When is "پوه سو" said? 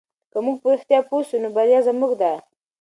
1.07-1.35